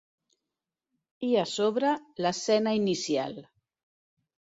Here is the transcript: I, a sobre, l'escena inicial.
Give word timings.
I, 1.27 1.29
a 1.43 1.45
sobre, 1.53 1.93
l'escena 2.27 2.77
inicial. 2.83 3.41